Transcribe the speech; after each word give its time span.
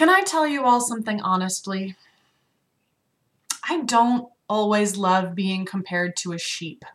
Can 0.00 0.08
I 0.08 0.22
tell 0.22 0.46
you 0.46 0.64
all 0.64 0.80
something 0.80 1.20
honestly? 1.20 1.94
I 3.68 3.82
don't 3.82 4.30
always 4.48 4.96
love 4.96 5.34
being 5.34 5.66
compared 5.66 6.16
to 6.20 6.32
a 6.32 6.38
sheep. 6.38 6.86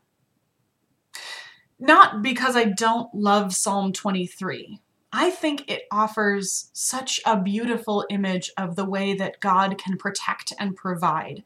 Not 1.78 2.24
because 2.24 2.56
I 2.56 2.64
don't 2.64 3.14
love 3.14 3.54
Psalm 3.54 3.94
23. 3.94 4.80
I 5.14 5.30
think 5.30 5.70
it 5.70 5.84
offers 5.92 6.72
such 6.74 7.22
a 7.28 7.40
beautiful 7.40 8.08
image 8.10 8.50
of 8.58 8.76
the 8.76 8.90
way 8.90 9.14
that 9.14 9.40
God 9.40 9.78
can 9.78 9.98
protect 9.98 10.54
and 10.58 10.76
provide, 10.76 11.44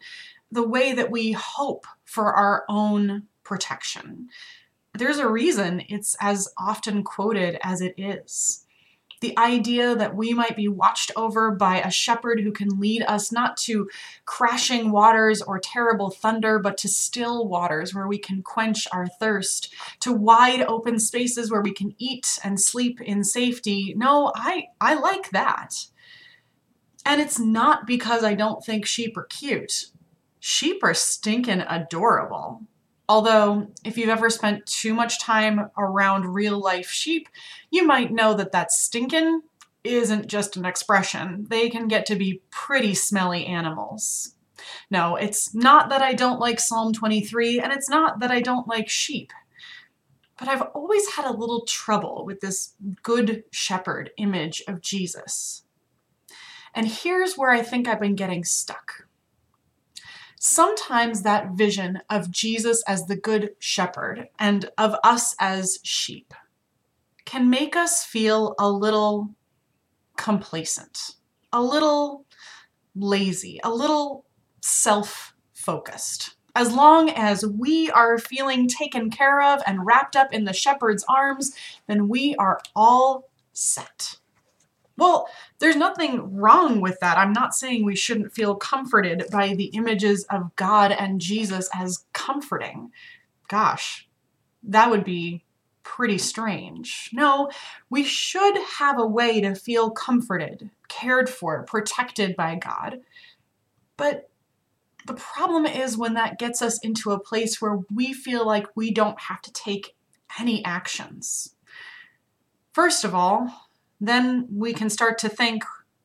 the 0.50 0.66
way 0.66 0.94
that 0.94 1.12
we 1.12 1.34
hope 1.34 1.86
for 2.06 2.32
our 2.32 2.64
own 2.70 3.24
protection. 3.44 4.30
There's 4.98 5.20
a 5.20 5.28
reason 5.28 5.84
it's 5.90 6.16
as 6.22 6.48
often 6.58 7.04
quoted 7.04 7.60
as 7.62 7.82
it 7.82 7.96
is 7.98 8.66
the 9.22 9.38
idea 9.38 9.96
that 9.96 10.16
we 10.16 10.34
might 10.34 10.56
be 10.56 10.68
watched 10.68 11.12
over 11.16 11.52
by 11.52 11.82
a 11.82 11.92
shepherd 11.92 12.40
who 12.42 12.52
can 12.52 12.80
lead 12.80 13.04
us 13.04 13.32
not 13.32 13.58
to 13.58 13.90
crashing 14.26 14.92
waters 14.92 15.42
or 15.42 15.60
terrible 15.60 16.10
thunder, 16.10 16.60
but 16.60 16.78
to 16.78 16.88
still 16.88 17.48
waters 17.48 17.94
where 17.94 18.08
we 18.08 18.18
can 18.18 18.42
quench 18.42 18.88
our 18.92 19.08
thirst, 19.08 19.74
to 20.00 20.14
wide 20.14 20.62
open 20.62 21.00
spaces 21.00 21.52
where 21.52 21.62
we 21.62 21.74
can 21.74 21.94
eat 21.98 22.40
and 22.44 22.60
sleep 22.60 23.02
in 23.02 23.24
safety. 23.24 23.94
No, 23.98 24.32
I, 24.36 24.68
I 24.80 24.94
like 24.94 25.32
that. 25.32 25.88
And 27.06 27.20
it's 27.20 27.40
not 27.40 27.88
because 27.88 28.24
I 28.24 28.36
don't 28.36 28.64
think 28.64 28.86
sheep 28.86 29.18
are 29.18 29.24
cute. 29.24 29.88
Sheep 30.40 30.84
are 30.84 30.94
stinking 30.94 31.62
adorable. 31.62 32.62
Although, 33.10 33.72
if 33.84 33.98
you've 33.98 34.10
ever 34.10 34.30
spent 34.30 34.68
too 34.68 34.94
much 34.94 35.20
time 35.20 35.72
around 35.76 36.28
real 36.28 36.60
life 36.60 36.92
sheep, 36.92 37.28
you 37.72 37.84
might 37.84 38.14
know 38.14 38.36
that 38.36 38.52
that 38.52 38.72
stinkin' 38.72 39.42
isn't 39.84 40.28
just 40.28 40.56
an 40.56 40.64
expression. 40.64 41.48
They 41.50 41.70
can 41.70 41.88
get 41.88 42.06
to 42.06 42.16
be 42.16 42.44
pretty 42.52 42.94
smelly 42.94 43.48
animals. 43.48 44.36
No, 44.92 45.16
it's 45.16 45.56
not 45.56 45.90
that 45.90 46.04
I 46.04 46.14
don't 46.14 46.40
like 46.40 46.60
Psalm 46.60 46.94
23, 46.94 47.60
and 47.60 47.74
it's 47.74 47.90
not 47.90 48.20
that 48.20 48.30
I 48.30 48.42
don't 48.42 48.68
like 48.68 48.88
sheep. 48.88 49.32
But 50.38 50.48
I've 50.48 50.62
always 50.76 51.16
had 51.16 51.26
a 51.26 51.36
little 51.36 51.66
trouble 51.66 52.26
with 52.28 52.42
this 52.42 52.76
good 53.02 53.44
shepherd 53.50 54.12
image 54.18 54.62
of 54.68 54.82
Jesus. 54.82 55.64
And 56.76 56.88
here's 56.88 57.36
where 57.36 57.50
I 57.50 57.64
think 57.64 57.88
I've 57.88 58.00
been 58.00 58.16
getting 58.16 58.44
stuck 58.44 59.09
sometimes 60.40 61.22
that 61.22 61.52
vision 61.52 62.02
of 62.10 62.32
Jesus 62.32 62.82
as 62.88 63.06
the 63.06 63.16
good 63.16 63.52
shepherd 63.60 64.30
and 64.40 64.70
of 64.78 64.96
us 65.04 65.36
as 65.40 65.80
sheep 65.84 66.34
can 67.26 67.50
make 67.50 67.76
us 67.76 68.04
feel 68.04 68.56
a 68.58 68.72
little 68.72 69.36
complacent, 70.18 71.16
a 71.54 71.62
little 71.62 72.26
lazy, 72.96 73.60
a 73.64 73.70
little 73.70 74.26
self 74.62 75.36
focused. 75.54 76.36
As 76.56 76.74
long 76.74 77.10
as 77.12 77.46
we 77.46 77.92
are 77.92 78.18
feeling 78.18 78.68
taken 78.68 79.12
care 79.12 79.42
of 79.42 79.62
and 79.68 79.86
wrapped 79.86 80.16
up 80.16 80.34
in 80.34 80.46
the 80.46 80.54
shepherd's 80.54 81.06
arms, 81.08 81.52
then 81.88 82.08
we 82.08 82.36
are 82.36 82.60
all 82.76 83.30
set. 83.54 84.16
Well, 85.00 85.30
there's 85.60 85.78
nothing 85.78 86.36
wrong 86.36 86.82
with 86.82 87.00
that. 87.00 87.18
I'm 87.18 87.32
not 87.32 87.56
saying 87.56 87.86
we 87.86 87.96
shouldn't 87.96 88.34
feel 88.34 88.56
comforted 88.56 89.24
by 89.32 89.54
the 89.56 89.68
images 89.68 90.26
of 90.26 90.54
God 90.58 90.92
and 90.92 91.22
Jesus 91.22 91.70
as 91.74 92.06
comforting. 92.12 92.92
Gosh, 93.48 94.10
that 94.62 94.92
would 94.92 95.06
be 95.06 95.46
pretty 95.84 96.18
strange. 96.18 97.10
No, 97.14 97.50
we 97.90 98.04
should 98.04 98.58
have 98.78 99.00
a 99.00 99.08
way 99.08 99.40
to 99.40 99.56
feel 99.56 99.90
comforted, 99.90 100.70
cared 100.90 101.30
for, 101.30 101.64
protected 101.64 102.36
by 102.36 102.56
God. 102.56 103.00
But 103.96 104.30
the 105.08 105.14
problem 105.14 105.66
is 105.66 105.98
when 105.98 106.16
that 106.16 106.40
gets 106.40 106.62
us 106.62 106.78
into 106.84 107.12
a 107.12 107.20
place 107.20 107.62
where 107.62 107.80
we 107.90 108.12
feel 108.12 108.46
like 108.46 108.68
we 108.76 108.92
don't 108.92 109.20
have 109.22 109.42
to 109.44 109.54
take 109.54 109.96
any 110.38 110.64
actions. 110.66 111.56
First 112.74 113.06
of 113.06 113.16
all, 113.16 113.69
then 114.00 114.48
we 114.52 114.74
can 114.74 114.90
start 114.90 115.18
to 115.20 115.30
think 115.30 115.64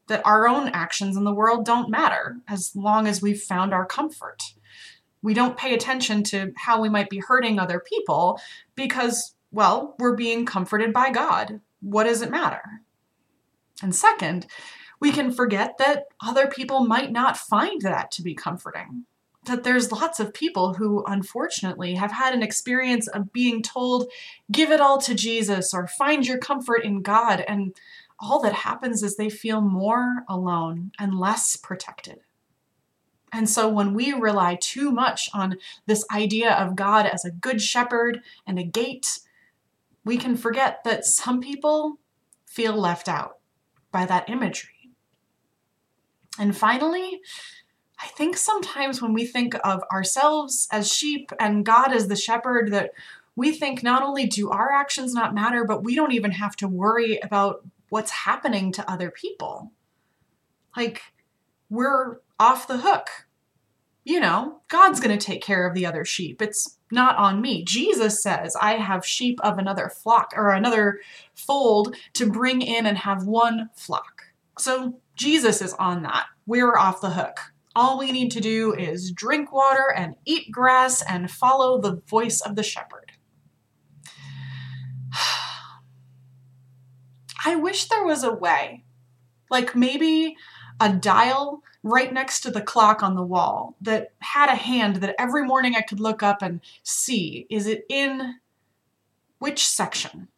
that 0.09 0.25
our 0.25 0.47
own 0.47 0.69
actions 0.69 1.17
in 1.17 1.25
the 1.25 1.35
world 1.35 1.65
don't 1.65 1.91
matter 1.91 2.37
as 2.49 2.73
long 2.75 3.07
as 3.07 3.23
we've 3.23 3.41
found 3.41 3.73
our 3.73 3.87
comfort. 3.87 4.43
We 5.23 5.33
don't 5.33 5.57
pay 5.57 5.73
attention 5.73 6.23
to 6.25 6.53
how 6.57 6.83
we 6.83 6.91
might 6.91 7.09
be 7.09 7.23
hurting 7.27 7.59
other 7.59 7.81
people 7.81 8.39
because, 8.75 9.35
well, 9.51 9.95
we're 9.99 10.17
being 10.17 10.45
comforted 10.45 10.93
by 10.93 11.11
God. 11.11 11.61
What 11.81 12.05
does 12.05 12.21
it 12.21 12.31
matter? 12.31 12.63
And 13.83 13.95
second, 13.95 14.47
we 15.01 15.13
can 15.13 15.33
forget 15.33 15.79
that 15.79 16.05
other 16.23 16.47
people 16.47 16.85
might 16.85 17.11
not 17.11 17.39
find 17.39 17.81
that 17.83 18.11
to 18.13 18.23
be 18.23 18.35
comforting. 18.35 19.07
That 19.45 19.65
there's 19.65 19.93
lots 19.93 20.21
of 20.21 20.33
people 20.33 20.75
who, 20.75 21.05
unfortunately, 21.07 21.95
have 21.95 22.13
had 22.13 22.35
an 22.35 22.43
experience 22.43 23.09
of 23.09 23.33
being 23.33 23.63
told, 23.63 24.11
give 24.51 24.71
it 24.71 24.81
all 24.81 24.99
to 25.03 25.15
Jesus 25.15 25.75
or 25.75 25.87
find 25.87 26.27
your 26.27 26.39
comfort 26.39 26.85
in 26.85 27.03
God. 27.03 27.45
And 27.47 27.75
all 28.19 28.41
that 28.43 28.55
happens 28.55 29.03
is 29.03 29.17
they 29.17 29.29
feel 29.29 29.61
more 29.61 30.25
alone 30.29 30.93
and 30.99 31.19
less 31.19 31.57
protected. 31.57 32.21
And 33.33 33.51
so 33.51 33.69
when 33.69 33.95
we 33.95 34.13
rely 34.13 34.57
too 34.61 34.93
much 34.93 35.29
on 35.35 35.57
this 35.87 36.05
idea 36.13 36.53
of 36.53 36.77
God 36.77 37.05
as 37.05 37.25
a 37.25 37.33
good 37.33 37.61
shepherd 37.61 38.23
and 38.47 38.59
a 38.59 38.65
gate, 38.65 39.19
we 40.05 40.17
can 40.17 40.37
forget 40.37 40.85
that 40.85 41.05
some 41.05 41.41
people 41.41 41.99
feel 42.47 42.75
left 42.77 43.09
out 43.09 43.39
by 43.91 44.07
that 44.07 44.31
imagery. 44.31 44.71
And 46.39 46.57
finally, 46.57 47.21
I 48.05 48.09
think 48.09 48.37
sometimes 48.37 49.01
when 49.01 49.15
we 49.15 49.25
think 49.25 49.55
of 49.65 49.83
ourselves 49.91 50.69
as 50.71 50.93
sheep 50.93 51.33
and 51.41 51.65
God 51.65 51.91
as 51.91 52.09
the 52.09 52.17
shepherd, 52.17 52.71
that 52.71 52.91
we 53.35 53.51
think 53.51 53.83
not 53.83 54.03
only 54.03 54.27
do 54.27 54.51
our 54.51 54.71
actions 54.73 55.15
not 55.15 55.35
matter, 55.35 55.65
but 55.65 55.83
we 55.83 55.95
don't 55.95 56.13
even 56.13 56.33
have 56.33 56.55
to 56.57 56.69
worry 56.69 57.19
about 57.21 57.65
what's 57.89 58.11
happening 58.11 58.73
to 58.73 58.91
other 58.91 59.11
people. 59.11 59.73
Like, 60.77 61.01
we're 61.71 62.19
off 62.39 62.69
the 62.69 62.77
hook. 62.77 63.09
You 64.05 64.21
know, 64.21 64.61
God's 64.69 65.01
going 65.01 65.19
to 65.19 65.27
take 65.27 65.43
care 65.43 65.67
of 65.67 65.73
the 65.73 65.87
other 65.87 66.05
sheep. 66.05 66.43
It's 66.43 66.77
not 66.91 67.17
on 67.17 67.41
me. 67.41 67.65
Jesus 67.65 68.23
says, 68.23 68.55
I 68.61 68.75
have 68.75 69.07
sheep 69.07 69.41
of 69.43 69.57
another 69.57 69.89
flock 69.89 70.35
or 70.37 70.51
another 70.51 71.01
fold 71.35 71.97
to 72.13 72.31
bring 72.31 72.61
in 72.61 72.85
and 72.85 72.99
have 72.99 73.25
one 73.25 73.71
flock. 73.75 74.25
So 74.59 75.01
Jesus 75.17 75.63
is 75.63 75.73
on 75.75 76.03
that. 76.03 76.27
We're 76.47 76.77
off 76.77 77.01
the 77.01 77.11
hook. 77.11 77.54
All 77.77 77.99
we 77.99 78.13
need 78.13 78.31
to 78.33 78.41
do 78.41 78.73
is 78.73 79.11
drink 79.11 79.53
water 79.53 79.93
and 79.95 80.15
eat 80.25 80.53
grass 80.53 81.03
and 81.03 81.31
follow 81.31 81.81
the 81.81 82.01
voice 82.07 82.41
of 82.41 82.55
the 82.57 82.63
shepherd. 82.63 83.13
I 87.45 87.57
wish 87.57 87.89
there 87.89 88.05
was 88.05 88.23
a 88.23 88.33
way, 88.33 88.85
like 89.51 89.75
maybe 89.75 90.37
a 90.81 90.93
dial 90.93 91.63
right 91.83 92.13
next 92.13 92.41
to 92.41 92.51
the 92.51 92.63
clock 92.63 93.03
on 93.03 93.15
the 93.15 93.23
wall 93.23 93.77
that 93.81 94.13
had 94.21 94.49
a 94.49 94.57
hand 94.57 94.97
that 94.97 95.15
every 95.19 95.45
morning 95.45 95.75
I 95.77 95.83
could 95.83 96.01
look 96.01 96.23
up 96.23 96.43
and 96.43 96.61
see 96.83 97.47
is 97.51 97.67
it 97.67 97.85
in 97.89 98.37
which 99.39 99.67
section? 99.67 100.29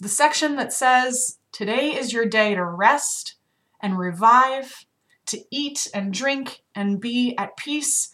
The 0.00 0.08
section 0.08 0.56
that 0.56 0.72
says, 0.72 1.38
Today 1.50 1.94
is 1.94 2.12
your 2.12 2.26
day 2.26 2.54
to 2.54 2.64
rest 2.64 3.36
and 3.80 3.98
revive, 3.98 4.84
to 5.28 5.44
eat 5.50 5.88
and 5.94 6.12
drink 6.12 6.62
and 6.74 7.00
be 7.00 7.36
at 7.36 7.56
peace. 7.56 8.10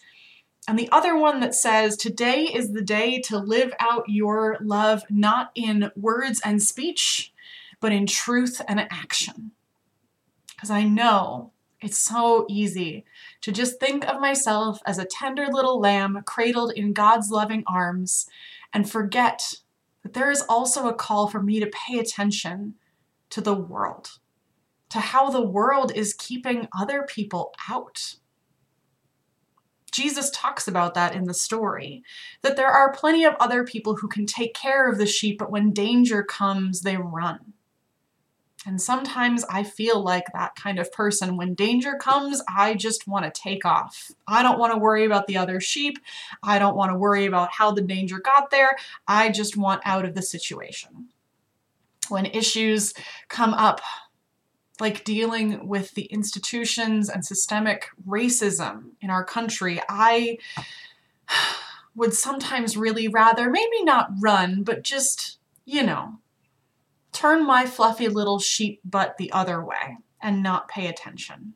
And 0.67 0.79
the 0.79 0.89
other 0.91 1.17
one 1.17 1.39
that 1.41 1.55
says, 1.55 1.97
Today 1.97 2.43
is 2.43 2.71
the 2.71 2.81
day 2.81 3.19
to 3.21 3.37
live 3.37 3.73
out 3.79 4.05
your 4.07 4.57
love, 4.61 5.03
not 5.09 5.51
in 5.55 5.91
words 5.95 6.41
and 6.43 6.61
speech, 6.61 7.33
but 7.79 7.91
in 7.91 8.05
truth 8.05 8.61
and 8.67 8.79
action. 8.79 9.51
Because 10.47 10.71
I 10.71 10.83
know 10.83 11.51
it's 11.81 11.99
so 11.99 12.45
easy 12.49 13.05
to 13.41 13.51
just 13.51 13.79
think 13.79 14.07
of 14.07 14.19
myself 14.19 14.79
as 14.85 14.97
a 14.97 15.05
tender 15.05 15.47
little 15.47 15.79
lamb 15.79 16.21
cradled 16.25 16.71
in 16.71 16.93
God's 16.93 17.29
loving 17.29 17.63
arms 17.67 18.27
and 18.73 18.89
forget 18.89 19.53
that 20.01 20.13
there 20.13 20.31
is 20.31 20.43
also 20.49 20.87
a 20.87 20.93
call 20.93 21.27
for 21.27 21.41
me 21.41 21.59
to 21.59 21.67
pay 21.67 21.99
attention 21.99 22.75
to 23.29 23.41
the 23.41 23.53
world, 23.53 24.19
to 24.89 24.99
how 24.99 25.29
the 25.29 25.41
world 25.41 25.91
is 25.93 26.13
keeping 26.13 26.67
other 26.77 27.03
people 27.03 27.53
out. 27.69 28.15
Jesus 29.91 30.29
talks 30.31 30.67
about 30.67 30.93
that 30.95 31.15
in 31.15 31.23
the 31.23 31.33
story 31.33 32.03
that 32.41 32.57
there 32.57 32.69
are 32.69 32.91
plenty 32.91 33.23
of 33.23 33.35
other 33.39 33.63
people 33.63 33.95
who 33.95 34.09
can 34.09 34.25
take 34.25 34.53
care 34.53 34.89
of 34.89 34.97
the 34.97 35.05
sheep, 35.05 35.39
but 35.39 35.51
when 35.51 35.71
danger 35.71 36.21
comes, 36.21 36.81
they 36.81 36.97
run. 36.97 37.53
And 38.65 38.81
sometimes 38.81 39.45
I 39.49 39.63
feel 39.63 40.03
like 40.03 40.25
that 40.33 40.55
kind 40.55 40.79
of 40.79 40.91
person. 40.91 41.37
When 41.37 41.53
danger 41.53 41.95
comes, 41.95 42.41
I 42.49 42.73
just 42.73 43.07
want 43.07 43.23
to 43.23 43.41
take 43.41 43.63
off. 43.63 44.11
I 44.27 44.41
don't 44.41 44.57
want 44.57 44.73
to 44.73 44.79
worry 44.79 45.05
about 45.05 45.27
the 45.27 45.37
other 45.37 45.61
sheep. 45.61 45.99
I 46.41 46.57
don't 46.57 46.75
want 46.75 46.91
to 46.91 46.97
worry 46.97 47.25
about 47.25 47.51
how 47.51 47.71
the 47.71 47.81
danger 47.81 48.19
got 48.19 48.49
there. 48.49 48.75
I 49.07 49.29
just 49.29 49.55
want 49.55 49.81
out 49.85 50.03
of 50.03 50.15
the 50.15 50.23
situation. 50.23 51.09
When 52.09 52.25
issues 52.25 52.93
come 53.29 53.53
up, 53.53 53.81
like 54.79 55.03
dealing 55.03 55.67
with 55.67 55.93
the 55.93 56.05
institutions 56.05 57.09
and 57.09 57.25
systemic 57.25 57.87
racism 58.07 58.91
in 59.01 59.09
our 59.09 59.23
country, 59.23 59.81
I 59.87 60.37
would 61.95 62.13
sometimes 62.13 62.75
really 62.75 63.07
rather 63.07 63.49
maybe 63.49 63.83
not 63.83 64.09
run, 64.19 64.63
but 64.63 64.83
just, 64.83 65.37
you 65.65 65.83
know, 65.83 66.19
turn 67.11 67.45
my 67.45 67.65
fluffy 67.65 68.09
little 68.09 68.39
sheep 68.39 68.81
butt 68.83 69.17
the 69.17 69.31
other 69.31 69.63
way 69.63 69.97
and 70.21 70.43
not 70.43 70.67
pay 70.67 70.87
attention. 70.87 71.53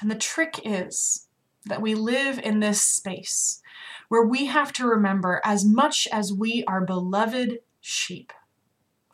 And 0.00 0.10
the 0.10 0.16
trick 0.16 0.60
is 0.64 1.28
that 1.66 1.80
we 1.80 1.94
live 1.94 2.38
in 2.38 2.60
this 2.60 2.82
space 2.82 3.62
where 4.08 4.24
we 4.24 4.46
have 4.46 4.72
to 4.72 4.86
remember 4.86 5.40
as 5.44 5.64
much 5.64 6.06
as 6.12 6.32
we 6.32 6.64
are 6.66 6.84
beloved 6.84 7.58
sheep, 7.80 8.32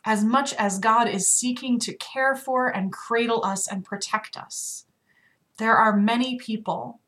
as 0.03 0.23
much 0.23 0.53
as 0.53 0.79
God 0.79 1.07
is 1.07 1.27
seeking 1.27 1.79
to 1.79 1.95
care 1.95 2.35
for 2.35 2.67
and 2.67 2.91
cradle 2.91 3.45
us 3.45 3.67
and 3.67 3.85
protect 3.85 4.35
us, 4.35 4.85
there 5.57 5.75
are 5.75 5.95
many 5.95 6.37
people, 6.37 7.01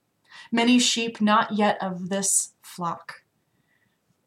many 0.52 0.78
sheep 0.78 1.20
not 1.20 1.54
yet 1.54 1.78
of 1.82 2.10
this 2.10 2.54
flock, 2.62 3.24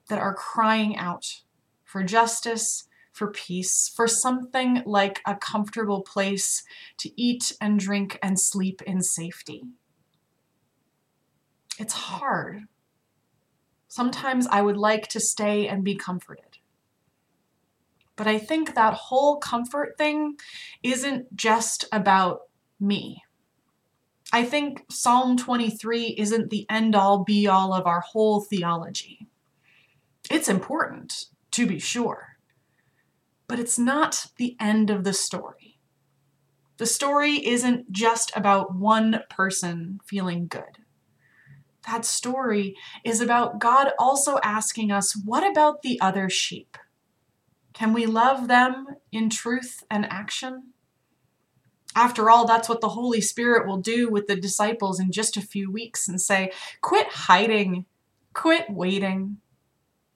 that 0.08 0.18
are 0.18 0.34
crying 0.34 0.96
out 0.96 1.42
for 1.84 2.02
justice, 2.02 2.88
for 3.12 3.30
peace, 3.30 3.90
for 3.94 4.06
something 4.06 4.82
like 4.84 5.20
a 5.26 5.34
comfortable 5.34 6.02
place 6.02 6.62
to 6.98 7.10
eat 7.20 7.52
and 7.60 7.78
drink 7.78 8.18
and 8.22 8.38
sleep 8.38 8.82
in 8.82 9.00
safety. 9.00 9.62
It's 11.78 11.94
hard. 11.94 12.64
Sometimes 13.88 14.46
I 14.48 14.60
would 14.60 14.76
like 14.76 15.08
to 15.08 15.20
stay 15.20 15.66
and 15.68 15.82
be 15.82 15.94
comforted. 15.94 16.45
But 18.16 18.26
I 18.26 18.38
think 18.38 18.74
that 18.74 18.94
whole 18.94 19.36
comfort 19.36 19.96
thing 19.98 20.36
isn't 20.82 21.34
just 21.36 21.84
about 21.92 22.40
me. 22.80 23.22
I 24.32 24.44
think 24.44 24.84
Psalm 24.90 25.36
23 25.36 26.16
isn't 26.18 26.50
the 26.50 26.66
end 26.68 26.96
all 26.96 27.24
be 27.24 27.46
all 27.46 27.72
of 27.72 27.86
our 27.86 28.00
whole 28.00 28.40
theology. 28.40 29.28
It's 30.30 30.48
important, 30.48 31.26
to 31.52 31.66
be 31.66 31.78
sure 31.78 32.36
but 33.48 33.58
it's 33.58 33.78
not 33.78 34.26
the 34.36 34.56
end 34.58 34.90
of 34.90 35.04
the 35.04 35.12
story. 35.12 35.78
The 36.78 36.86
story 36.86 37.46
isn't 37.46 37.90
just 37.90 38.32
about 38.36 38.74
one 38.74 39.20
person 39.30 40.00
feeling 40.04 40.46
good. 40.46 40.78
That 41.86 42.04
story 42.04 42.74
is 43.04 43.20
about 43.20 43.60
God 43.60 43.92
also 43.98 44.38
asking 44.42 44.90
us, 44.90 45.16
what 45.24 45.48
about 45.48 45.82
the 45.82 46.00
other 46.00 46.28
sheep? 46.28 46.76
Can 47.76 47.92
we 47.92 48.06
love 48.06 48.48
them 48.48 48.86
in 49.12 49.28
truth 49.28 49.84
and 49.90 50.06
action? 50.06 50.72
After 51.94 52.30
all, 52.30 52.46
that's 52.46 52.68
what 52.68 52.80
the 52.80 52.90
Holy 52.90 53.20
Spirit 53.20 53.66
will 53.66 53.78
do 53.78 54.08
with 54.08 54.26
the 54.26 54.36
disciples 54.36 54.98
in 54.98 55.12
just 55.12 55.36
a 55.36 55.42
few 55.42 55.70
weeks 55.70 56.08
and 56.08 56.20
say, 56.20 56.52
quit 56.80 57.06
hiding, 57.08 57.86
quit 58.32 58.70
waiting, 58.70 59.38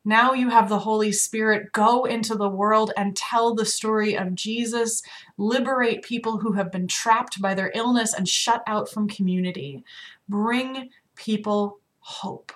now 0.05 0.33
you 0.33 0.49
have 0.49 0.69
the 0.69 0.79
Holy 0.79 1.13
Spirit. 1.13 1.73
Go 1.73 2.05
into 2.05 2.35
the 2.35 2.49
world 2.49 2.93
and 2.97 3.15
tell 3.15 3.55
the 3.55 3.67
story 3.67 4.17
of 4.17 4.35
Jesus. 4.35 5.03
Liberate 5.37 6.03
people 6.03 6.39
who 6.39 6.53
have 6.53 6.73
been 6.73 6.87
trapped 6.87 7.41
by 7.41 7.55
their 7.55 7.71
illness 7.75 8.15
and 8.15 8.27
shut 8.27 8.63
out 8.67 8.89
from 8.89 9.09
community. 9.09 9.85
Bring 10.29 10.89
people 11.17 11.81
hope. 11.99 12.53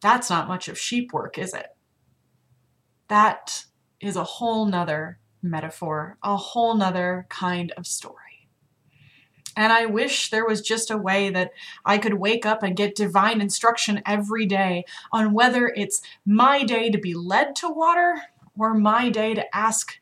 That's 0.00 0.28
not 0.28 0.48
much 0.48 0.68
of 0.68 0.78
sheep 0.78 1.12
work, 1.12 1.38
is 1.38 1.54
it? 1.54 1.73
That 3.14 3.66
is 4.00 4.16
a 4.16 4.24
whole 4.24 4.66
nother 4.66 5.20
metaphor, 5.40 6.18
a 6.20 6.36
whole 6.36 6.74
nother 6.74 7.26
kind 7.28 7.70
of 7.76 7.86
story. 7.86 8.48
And 9.56 9.72
I 9.72 9.86
wish 9.86 10.30
there 10.30 10.44
was 10.44 10.60
just 10.60 10.90
a 10.90 10.98
way 10.98 11.30
that 11.30 11.52
I 11.84 11.98
could 11.98 12.14
wake 12.14 12.44
up 12.44 12.64
and 12.64 12.76
get 12.76 12.96
divine 12.96 13.40
instruction 13.40 14.02
every 14.04 14.46
day 14.46 14.84
on 15.12 15.32
whether 15.32 15.68
it's 15.68 16.02
my 16.26 16.64
day 16.64 16.90
to 16.90 16.98
be 16.98 17.14
led 17.14 17.54
to 17.54 17.68
water 17.68 18.20
or 18.58 18.74
my 18.74 19.10
day 19.10 19.32
to 19.34 19.56
ask 19.56 20.00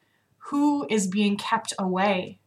who 0.49 0.87
is 0.89 1.07
being 1.07 1.37
kept 1.37 1.75
away 1.79 2.41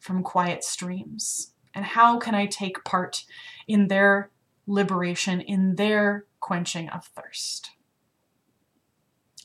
from 0.00 0.22
quiet 0.22 0.64
streams 0.64 1.54
and 1.74 1.86
how 1.86 2.18
can 2.18 2.34
I 2.34 2.44
take 2.44 2.84
part 2.84 3.24
in 3.66 3.88
their 3.88 4.28
liberation, 4.66 5.40
in 5.40 5.76
their 5.76 6.26
quenching 6.40 6.90
of 6.90 7.06
thirst. 7.06 7.70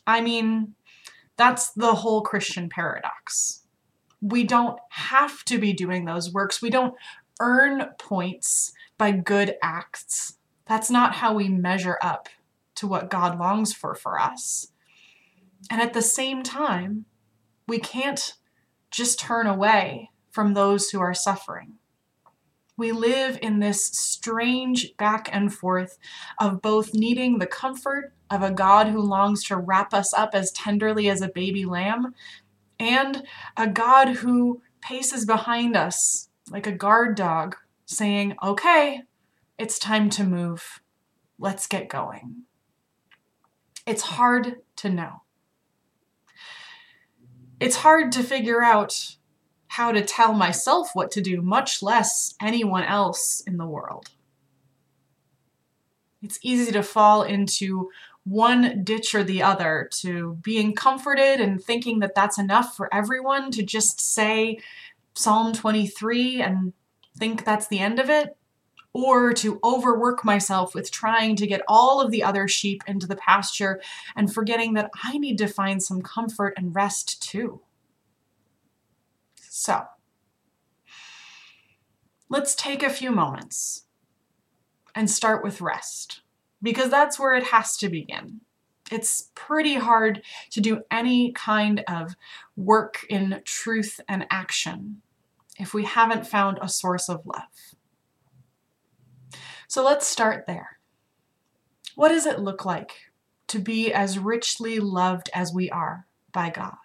I 0.07 0.21
mean, 0.21 0.75
that's 1.37 1.71
the 1.71 1.95
whole 1.95 2.21
Christian 2.21 2.69
paradox 2.69 3.65
we 4.25 4.43
don't 4.43 4.79
have 4.89 5.43
to 5.45 5.59
be 5.59 5.71
doing 5.71 6.05
those 6.05 6.33
works. 6.33 6.61
We 6.61 6.71
don't 6.71 6.95
earn 7.39 7.89
points 7.99 8.73
by 8.97 9.11
good 9.11 9.55
acts. 9.61 10.37
That's 10.65 10.89
not 10.89 11.15
how 11.15 11.35
we 11.35 11.47
measure 11.47 11.99
up 12.01 12.27
to 12.75 12.87
what 12.87 13.11
God 13.11 13.37
longs 13.37 13.71
for 13.71 13.93
for 13.93 14.19
us. 14.19 14.71
And 15.69 15.79
at 15.79 15.93
the 15.93 16.01
same 16.01 16.41
time, 16.41 17.05
we 17.67 17.77
can't 17.77 18.33
just 18.89 19.19
turn 19.19 19.45
away 19.45 20.09
from 20.31 20.53
those 20.53 20.89
who 20.89 20.99
are 20.99 21.13
suffering. 21.13 21.75
We 22.77 22.91
live 22.91 23.39
in 23.41 23.59
this 23.59 23.85
strange 23.85 24.95
back 24.97 25.29
and 25.31 25.53
forth 25.53 25.97
of 26.39 26.61
both 26.61 26.93
needing 26.93 27.39
the 27.39 27.47
comfort 27.47 28.13
of 28.29 28.41
a 28.41 28.51
God 28.51 28.87
who 28.87 28.99
longs 28.99 29.43
to 29.45 29.57
wrap 29.57 29.93
us 29.93 30.13
up 30.13 30.31
as 30.33 30.51
tenderly 30.51 31.09
as 31.09 31.21
a 31.21 31.29
baby 31.29 31.65
lamb, 31.65 32.13
and 32.79 33.23
a 33.55 33.67
God 33.67 34.09
who 34.09 34.61
paces 34.81 35.25
behind 35.25 35.77
us 35.77 36.29
like 36.51 36.67
a 36.67 36.71
guard 36.71 37.15
dog, 37.15 37.55
saying, 37.85 38.35
Okay, 38.43 39.03
it's 39.57 39.79
time 39.79 40.09
to 40.11 40.23
move. 40.23 40.81
Let's 41.39 41.67
get 41.67 41.87
going. 41.87 42.43
It's 43.85 44.01
hard 44.01 44.57
to 44.77 44.89
know. 44.89 45.21
It's 47.59 47.77
hard 47.77 48.11
to 48.13 48.23
figure 48.23 48.61
out 48.61 49.15
how 49.75 49.91
to 49.91 50.01
tell 50.01 50.33
myself 50.33 50.91
what 50.93 51.11
to 51.11 51.21
do, 51.21 51.41
much 51.41 51.83
less 51.83 52.33
anyone 52.41 52.83
else 52.83 53.41
in 53.45 53.57
the 53.57 53.65
world. 53.65 54.09
It's 56.21 56.39
easy 56.41 56.71
to 56.71 56.81
fall 56.81 57.23
into 57.23 57.89
one 58.23 58.83
ditch 58.85 59.13
or 59.13 59.23
the 59.23 59.43
other, 59.43 59.89
to 59.91 60.39
being 60.41 60.73
comforted 60.73 61.41
and 61.41 61.61
thinking 61.61 61.99
that 61.99 62.15
that's 62.15 62.39
enough 62.39 62.75
for 62.75 62.91
everyone 62.93 63.51
to 63.51 63.63
just 63.63 63.99
say 63.99 64.59
Psalm 65.13 65.51
23 65.51 66.41
and 66.41 66.71
think 67.17 67.43
that's 67.43 67.67
the 67.67 67.79
end 67.79 67.99
of 67.99 68.09
it, 68.09 68.37
or 68.93 69.33
to 69.33 69.59
overwork 69.61 70.23
myself 70.23 70.73
with 70.73 70.89
trying 70.89 71.35
to 71.35 71.45
get 71.45 71.61
all 71.67 71.99
of 71.99 72.11
the 72.11 72.23
other 72.23 72.47
sheep 72.47 72.81
into 72.87 73.07
the 73.07 73.17
pasture 73.17 73.81
and 74.15 74.33
forgetting 74.33 74.73
that 74.73 74.89
I 75.03 75.17
need 75.17 75.37
to 75.39 75.47
find 75.47 75.83
some 75.83 76.01
comfort 76.01 76.53
and 76.55 76.73
rest 76.73 77.21
too. 77.21 77.59
So, 79.57 79.85
let's 82.27 82.55
take 82.55 82.83
a 82.83 82.89
few 82.89 83.09
moments 83.09 83.85
and 84.93 85.09
start 85.09 85.45
with 85.45 85.61
rest 85.61 86.23
because 86.61 86.89
that's 86.89 87.17
where 87.17 87.35
it 87.35 87.45
has 87.45 87.77
to 87.77 87.87
begin. 87.87 88.41
It's 88.91 89.31
pretty 89.33 89.75
hard 89.75 90.23
to 90.51 90.59
do 90.59 90.81
any 90.91 91.31
kind 91.31 91.85
of 91.87 92.17
work 92.57 93.05
in 93.09 93.41
truth 93.45 94.01
and 94.09 94.27
action 94.29 95.01
if 95.57 95.73
we 95.73 95.85
haven't 95.85 96.27
found 96.27 96.59
a 96.61 96.67
source 96.67 97.07
of 97.07 97.25
love. 97.25 97.77
So 99.69 99.85
let's 99.85 100.05
start 100.05 100.47
there. 100.47 100.79
What 101.95 102.09
does 102.09 102.25
it 102.25 102.39
look 102.39 102.65
like 102.65 102.91
to 103.47 103.59
be 103.59 103.93
as 103.93 104.19
richly 104.19 104.81
loved 104.81 105.29
as 105.33 105.53
we 105.53 105.69
are 105.69 106.07
by 106.33 106.49
God? 106.49 106.84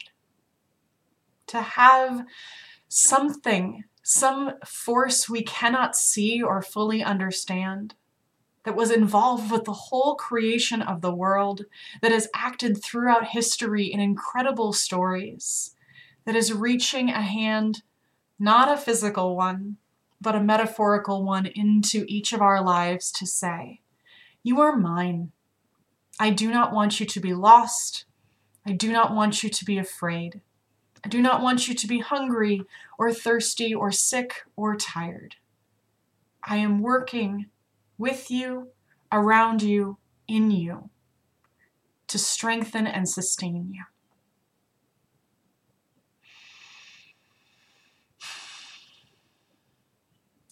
To 1.50 1.60
have 1.60 2.26
something, 2.86 3.82
some 4.04 4.52
force 4.64 5.28
we 5.28 5.42
cannot 5.42 5.96
see 5.96 6.40
or 6.40 6.62
fully 6.62 7.02
understand, 7.02 7.94
that 8.64 8.76
was 8.76 8.92
involved 8.92 9.50
with 9.50 9.64
the 9.64 9.72
whole 9.72 10.14
creation 10.14 10.80
of 10.80 11.00
the 11.00 11.12
world, 11.12 11.64
that 12.02 12.12
has 12.12 12.28
acted 12.36 12.80
throughout 12.80 13.28
history 13.28 13.86
in 13.86 13.98
incredible 13.98 14.72
stories, 14.72 15.74
that 16.24 16.36
is 16.36 16.52
reaching 16.52 17.08
a 17.08 17.20
hand, 17.20 17.82
not 18.38 18.70
a 18.70 18.80
physical 18.80 19.34
one, 19.34 19.76
but 20.20 20.36
a 20.36 20.40
metaphorical 20.40 21.24
one 21.24 21.46
into 21.46 22.04
each 22.06 22.32
of 22.32 22.40
our 22.40 22.62
lives 22.62 23.10
to 23.10 23.26
say, 23.26 23.80
You 24.44 24.60
are 24.60 24.76
mine. 24.76 25.32
I 26.20 26.30
do 26.30 26.52
not 26.52 26.72
want 26.72 27.00
you 27.00 27.06
to 27.06 27.18
be 27.18 27.34
lost. 27.34 28.04
I 28.64 28.70
do 28.70 28.92
not 28.92 29.12
want 29.12 29.42
you 29.42 29.48
to 29.48 29.64
be 29.64 29.78
afraid. 29.78 30.42
I 31.04 31.08
do 31.08 31.22
not 31.22 31.42
want 31.42 31.66
you 31.66 31.74
to 31.74 31.86
be 31.86 32.00
hungry 32.00 32.62
or 32.98 33.12
thirsty 33.12 33.74
or 33.74 33.90
sick 33.90 34.44
or 34.56 34.76
tired. 34.76 35.36
I 36.42 36.56
am 36.56 36.80
working 36.80 37.46
with 37.98 38.30
you, 38.30 38.68
around 39.12 39.62
you, 39.62 39.98
in 40.28 40.50
you 40.50 40.90
to 42.06 42.18
strengthen 42.18 42.86
and 42.86 43.08
sustain 43.08 43.72
you. 43.72 43.84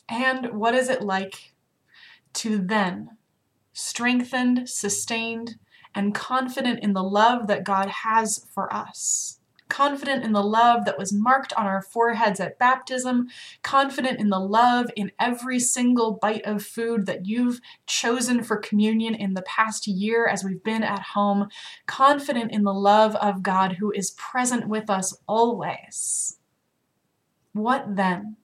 And 0.08 0.52
what 0.52 0.74
is 0.74 0.88
it 0.88 1.02
like 1.02 1.52
to 2.34 2.58
then, 2.58 3.18
strengthened, 3.72 4.68
sustained, 4.68 5.56
and 5.94 6.14
confident 6.14 6.80
in 6.82 6.92
the 6.92 7.02
love 7.02 7.46
that 7.48 7.64
God 7.64 7.88
has 7.88 8.46
for 8.54 8.72
us? 8.72 9.37
Confident 9.68 10.24
in 10.24 10.32
the 10.32 10.42
love 10.42 10.84
that 10.84 10.98
was 10.98 11.12
marked 11.12 11.52
on 11.54 11.66
our 11.66 11.82
foreheads 11.82 12.40
at 12.40 12.58
baptism, 12.58 13.28
confident 13.62 14.18
in 14.18 14.30
the 14.30 14.40
love 14.40 14.90
in 14.96 15.12
every 15.18 15.58
single 15.58 16.12
bite 16.12 16.44
of 16.44 16.64
food 16.64 17.06
that 17.06 17.26
you've 17.26 17.60
chosen 17.86 18.42
for 18.42 18.56
communion 18.56 19.14
in 19.14 19.34
the 19.34 19.42
past 19.42 19.86
year 19.86 20.26
as 20.26 20.42
we've 20.42 20.62
been 20.62 20.82
at 20.82 21.00
home, 21.00 21.48
confident 21.86 22.50
in 22.52 22.64
the 22.64 22.72
love 22.72 23.14
of 23.16 23.42
God 23.42 23.72
who 23.72 23.92
is 23.92 24.12
present 24.12 24.68
with 24.68 24.88
us 24.88 25.16
always. 25.26 26.38
What 27.52 27.96
then? 27.96 28.36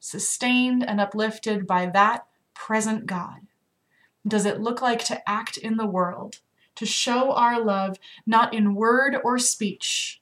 Sustained 0.00 0.84
and 0.86 1.00
uplifted 1.00 1.66
by 1.66 1.86
that 1.86 2.26
present 2.54 3.06
God, 3.06 3.40
does 4.26 4.46
it 4.46 4.60
look 4.60 4.80
like 4.80 5.04
to 5.06 5.28
act 5.28 5.56
in 5.56 5.76
the 5.76 5.86
world, 5.86 6.40
to 6.76 6.86
show 6.86 7.32
our 7.32 7.60
love 7.60 7.98
not 8.26 8.54
in 8.54 8.74
word 8.74 9.16
or 9.24 9.38
speech, 9.38 10.20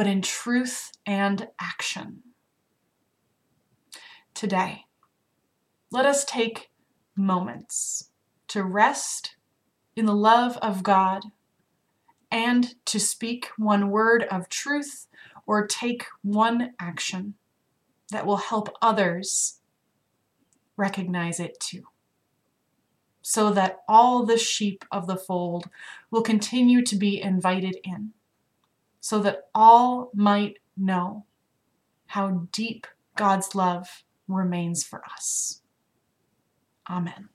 but 0.00 0.06
in 0.06 0.22
truth 0.22 0.92
and 1.04 1.48
action. 1.60 2.22
Today, 4.32 4.86
let 5.92 6.06
us 6.06 6.24
take 6.24 6.70
moments 7.14 8.08
to 8.48 8.64
rest 8.64 9.36
in 9.94 10.06
the 10.06 10.14
love 10.14 10.56
of 10.62 10.82
God 10.82 11.24
and 12.30 12.76
to 12.86 12.98
speak 12.98 13.48
one 13.58 13.90
word 13.90 14.22
of 14.30 14.48
truth 14.48 15.06
or 15.46 15.66
take 15.66 16.06
one 16.22 16.72
action 16.80 17.34
that 18.10 18.24
will 18.24 18.38
help 18.38 18.74
others 18.80 19.60
recognize 20.78 21.38
it 21.38 21.60
too. 21.60 21.82
So 23.20 23.50
that 23.50 23.80
all 23.86 24.24
the 24.24 24.38
sheep 24.38 24.82
of 24.90 25.06
the 25.06 25.18
fold 25.18 25.68
will 26.10 26.22
continue 26.22 26.82
to 26.86 26.96
be 26.96 27.20
invited 27.20 27.76
in 27.84 28.14
so 29.00 29.18
that 29.20 29.48
all 29.54 30.10
might 30.14 30.58
know 30.76 31.24
how 32.06 32.48
deep 32.52 32.86
God's 33.16 33.54
love 33.54 34.04
remains 34.28 34.84
for 34.84 35.02
us. 35.12 35.62
Amen. 36.88 37.28